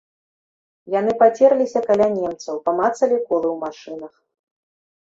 Яны 0.99 1.11
пацерліся 1.23 1.79
каля 1.91 2.07
немцаў, 2.17 2.55
памацалі 2.71 3.15
колы 3.27 3.47
ў 3.55 3.55
машынах. 3.67 4.13